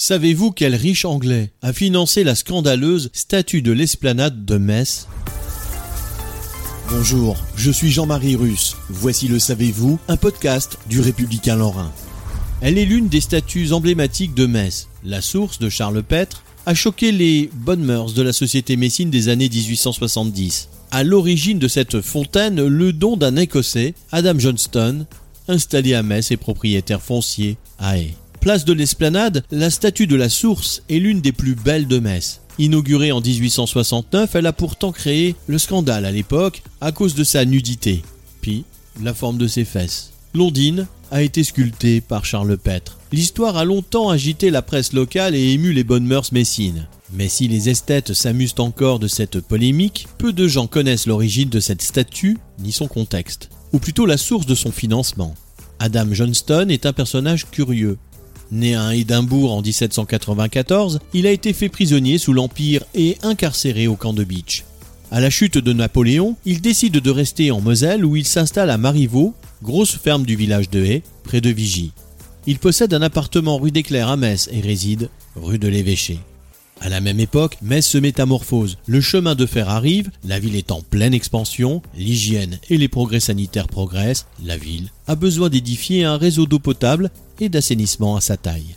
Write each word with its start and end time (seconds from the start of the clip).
Savez-vous 0.00 0.52
quel 0.52 0.76
riche 0.76 1.04
Anglais 1.04 1.50
a 1.60 1.72
financé 1.72 2.22
la 2.22 2.36
scandaleuse 2.36 3.10
statue 3.12 3.62
de 3.62 3.72
l'esplanade 3.72 4.44
de 4.44 4.56
Metz? 4.56 5.08
Bonjour, 6.88 7.36
je 7.56 7.72
suis 7.72 7.90
Jean-Marie 7.90 8.36
Russe. 8.36 8.76
Voici 8.90 9.26
le 9.26 9.40
Savez-vous, 9.40 9.98
un 10.06 10.16
podcast 10.16 10.78
du 10.88 11.00
Républicain 11.00 11.56
Lorrain. 11.56 11.92
Elle 12.60 12.78
est 12.78 12.84
l'une 12.84 13.08
des 13.08 13.20
statues 13.20 13.72
emblématiques 13.72 14.34
de 14.34 14.46
Metz. 14.46 14.86
La 15.02 15.20
source 15.20 15.58
de 15.58 15.68
Charles 15.68 16.04
Petre 16.04 16.44
a 16.64 16.74
choqué 16.74 17.10
les 17.10 17.50
bonnes 17.52 17.84
mœurs 17.84 18.14
de 18.14 18.22
la 18.22 18.32
société 18.32 18.76
messine 18.76 19.10
des 19.10 19.28
années 19.28 19.48
1870. 19.48 20.68
À 20.92 21.02
l'origine 21.02 21.58
de 21.58 21.66
cette 21.66 22.02
fontaine, 22.02 22.64
le 22.64 22.92
don 22.92 23.16
d'un 23.16 23.34
Écossais, 23.34 23.94
Adam 24.12 24.38
Johnston, 24.38 25.06
installé 25.48 25.94
à 25.94 26.04
Metz 26.04 26.30
et 26.30 26.36
propriétaire 26.36 27.02
foncier 27.02 27.56
à 27.80 27.98
Haye. 27.98 28.14
Place 28.48 28.64
de 28.64 28.72
l'Esplanade, 28.72 29.44
la 29.50 29.68
statue 29.68 30.06
de 30.06 30.16
la 30.16 30.30
source 30.30 30.82
est 30.88 31.00
l'une 31.00 31.20
des 31.20 31.32
plus 31.32 31.54
belles 31.54 31.86
de 31.86 31.98
Metz. 31.98 32.40
Inaugurée 32.58 33.12
en 33.12 33.20
1869, 33.20 34.36
elle 34.36 34.46
a 34.46 34.54
pourtant 34.54 34.90
créé 34.90 35.36
le 35.48 35.58
scandale 35.58 36.06
à 36.06 36.10
l'époque 36.10 36.62
à 36.80 36.90
cause 36.90 37.14
de 37.14 37.24
sa 37.24 37.44
nudité, 37.44 38.02
puis 38.40 38.64
la 39.02 39.12
forme 39.12 39.36
de 39.36 39.46
ses 39.46 39.66
fesses. 39.66 40.12
Londine 40.32 40.86
a 41.10 41.20
été 41.20 41.44
sculptée 41.44 42.00
par 42.00 42.24
Charles 42.24 42.56
Petre. 42.56 42.96
L'histoire 43.12 43.58
a 43.58 43.66
longtemps 43.66 44.08
agité 44.08 44.48
la 44.48 44.62
presse 44.62 44.94
locale 44.94 45.34
et 45.34 45.52
ému 45.52 45.74
les 45.74 45.84
bonnes 45.84 46.06
mœurs 46.06 46.32
messines. 46.32 46.86
Mais 47.12 47.28
si 47.28 47.48
les 47.48 47.68
esthètes 47.68 48.14
s'amusent 48.14 48.54
encore 48.56 48.98
de 48.98 49.08
cette 49.08 49.40
polémique, 49.40 50.08
peu 50.16 50.32
de 50.32 50.48
gens 50.48 50.68
connaissent 50.68 51.06
l'origine 51.06 51.50
de 51.50 51.60
cette 51.60 51.82
statue 51.82 52.38
ni 52.60 52.72
son 52.72 52.88
contexte, 52.88 53.50
ou 53.74 53.78
plutôt 53.78 54.06
la 54.06 54.16
source 54.16 54.46
de 54.46 54.54
son 54.54 54.72
financement. 54.72 55.34
Adam 55.80 56.06
Johnston 56.10 56.68
est 56.70 56.86
un 56.86 56.94
personnage 56.94 57.46
curieux. 57.50 57.98
Né 58.50 58.76
à 58.76 58.94
Édimbourg 58.94 59.52
en 59.52 59.60
1794, 59.60 61.00
il 61.12 61.26
a 61.26 61.30
été 61.30 61.52
fait 61.52 61.68
prisonnier 61.68 62.18
sous 62.18 62.32
l'Empire 62.32 62.84
et 62.94 63.18
incarcéré 63.22 63.86
au 63.86 63.96
camp 63.96 64.14
de 64.14 64.24
Beach. 64.24 64.64
À 65.10 65.20
la 65.20 65.30
chute 65.30 65.58
de 65.58 65.72
Napoléon, 65.72 66.36
il 66.44 66.60
décide 66.60 66.98
de 66.98 67.10
rester 67.10 67.50
en 67.50 67.60
Moselle 67.60 68.04
où 68.04 68.16
il 68.16 68.26
s'installe 68.26 68.70
à 68.70 68.78
Marivaux, 68.78 69.34
grosse 69.62 69.96
ferme 69.96 70.24
du 70.24 70.36
village 70.36 70.70
de 70.70 70.84
Haye, 70.84 71.02
près 71.24 71.40
de 71.40 71.50
Vigy. 71.50 71.92
Il 72.46 72.58
possède 72.58 72.94
un 72.94 73.02
appartement 73.02 73.58
rue 73.58 73.70
des 73.70 73.84
à 74.00 74.16
Metz 74.16 74.48
et 74.52 74.60
réside 74.60 75.10
rue 75.36 75.58
de 75.58 75.68
l'Évêché. 75.68 76.18
À 76.80 76.88
la 76.88 77.00
même 77.00 77.20
époque, 77.20 77.56
Metz 77.60 77.86
se 77.86 77.98
métamorphose. 77.98 78.78
Le 78.86 79.00
chemin 79.00 79.34
de 79.34 79.46
fer 79.46 79.68
arrive, 79.68 80.10
la 80.24 80.38
ville 80.38 80.56
est 80.56 80.70
en 80.70 80.80
pleine 80.80 81.12
expansion, 81.12 81.82
l'hygiène 81.96 82.58
et 82.70 82.78
les 82.78 82.88
progrès 82.88 83.20
sanitaires 83.20 83.66
progressent, 83.66 84.26
la 84.44 84.56
ville 84.56 84.90
a 85.06 85.16
besoin 85.16 85.48
d'édifier 85.48 86.04
un 86.04 86.16
réseau 86.16 86.46
d'eau 86.46 86.60
potable 86.60 87.10
et 87.40 87.48
d'assainissement 87.48 88.16
à 88.16 88.20
sa 88.20 88.36
taille. 88.36 88.74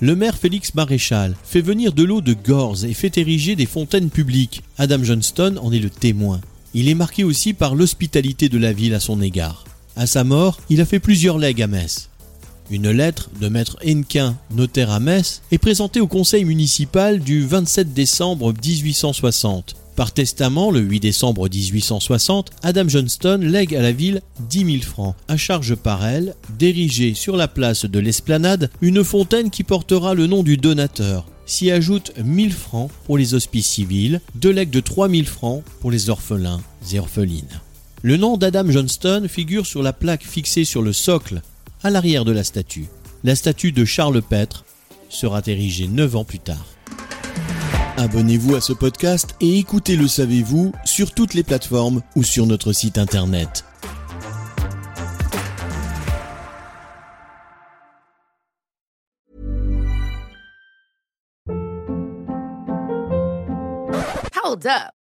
Le 0.00 0.16
maire 0.16 0.36
Félix 0.36 0.74
Maréchal 0.74 1.36
fait 1.44 1.60
venir 1.60 1.92
de 1.92 2.02
l'eau 2.02 2.20
de 2.20 2.34
Gorze 2.34 2.84
et 2.84 2.94
fait 2.94 3.18
ériger 3.18 3.54
des 3.54 3.66
fontaines 3.66 4.10
publiques. 4.10 4.62
Adam 4.76 5.02
Johnston 5.02 5.58
en 5.62 5.72
est 5.72 5.78
le 5.78 5.90
témoin. 5.90 6.40
Il 6.74 6.88
est 6.88 6.94
marqué 6.94 7.22
aussi 7.22 7.52
par 7.52 7.74
l'hospitalité 7.74 8.48
de 8.48 8.58
la 8.58 8.72
ville 8.72 8.94
à 8.94 9.00
son 9.00 9.20
égard. 9.20 9.64
À 9.94 10.06
sa 10.06 10.24
mort, 10.24 10.58
il 10.70 10.80
a 10.80 10.86
fait 10.86 10.98
plusieurs 10.98 11.38
legs 11.38 11.62
à 11.62 11.66
Metz. 11.66 12.08
Une 12.72 12.90
lettre 12.90 13.28
de 13.38 13.48
maître 13.48 13.76
Hennequin, 13.82 14.34
notaire 14.50 14.90
à 14.90 14.98
Metz, 14.98 15.42
est 15.52 15.58
présentée 15.58 16.00
au 16.00 16.06
conseil 16.06 16.46
municipal 16.46 17.20
du 17.20 17.44
27 17.46 17.92
décembre 17.92 18.54
1860. 18.64 19.74
Par 19.94 20.12
testament, 20.12 20.70
le 20.70 20.80
8 20.80 21.00
décembre 21.00 21.50
1860, 21.50 22.48
Adam 22.62 22.88
Johnston 22.88 23.40
lègue 23.42 23.76
à 23.76 23.82
la 23.82 23.92
ville 23.92 24.22
10 24.48 24.64
000 24.64 24.82
francs, 24.84 25.14
à 25.28 25.36
charge 25.36 25.74
par 25.74 26.06
elle, 26.06 26.34
d'ériger 26.58 27.12
sur 27.12 27.36
la 27.36 27.46
place 27.46 27.84
de 27.84 27.98
l'esplanade 27.98 28.70
une 28.80 29.04
fontaine 29.04 29.50
qui 29.50 29.64
portera 29.64 30.14
le 30.14 30.26
nom 30.26 30.42
du 30.42 30.56
donateur. 30.56 31.26
S'y 31.44 31.70
ajoute 31.70 32.12
1000 32.24 32.54
francs 32.54 32.90
pour 33.04 33.18
les 33.18 33.34
hospices 33.34 33.68
civils, 33.68 34.22
deux 34.34 34.50
legs 34.50 34.70
de 34.70 34.80
3000 34.80 35.26
francs 35.26 35.62
pour 35.80 35.90
les 35.90 36.08
orphelins 36.08 36.62
et 36.90 36.98
orphelines. 36.98 37.60
Le 38.00 38.16
nom 38.16 38.38
d'Adam 38.38 38.68
Johnston 38.70 39.26
figure 39.28 39.66
sur 39.66 39.82
la 39.82 39.92
plaque 39.92 40.24
fixée 40.24 40.64
sur 40.64 40.80
le 40.80 40.94
socle 40.94 41.42
à 41.82 41.90
l'arrière 41.90 42.24
de 42.24 42.32
la 42.32 42.44
statue. 42.44 42.86
La 43.24 43.36
statue 43.36 43.72
de 43.72 43.84
Charles 43.84 44.22
Petre 44.22 44.64
sera 45.08 45.42
érigée 45.46 45.88
9 45.88 46.16
ans 46.16 46.24
plus 46.24 46.38
tard. 46.38 46.66
Abonnez-vous 47.96 48.56
à 48.56 48.60
ce 48.60 48.72
podcast 48.72 49.34
et 49.40 49.58
écoutez 49.58 49.96
Le 49.96 50.08
Savez-vous 50.08 50.72
sur 50.84 51.12
toutes 51.12 51.34
les 51.34 51.42
plateformes 51.42 52.02
ou 52.16 52.22
sur 52.22 52.46
notre 52.46 52.72
site 52.72 52.98
internet. 52.98 53.64
Hold 64.44 64.66
up. 64.66 65.01